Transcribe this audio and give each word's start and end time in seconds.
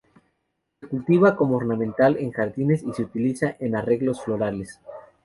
Se 0.79 0.87
cultiva 0.87 1.35
como 1.35 1.57
ornamental 1.57 2.17
en 2.17 2.31
jardines 2.31 2.81
y 2.81 2.91
se 2.93 3.03
utiliza 3.03 3.55
en 3.59 3.75
arreglos 3.75 4.23
florales. 4.23 4.79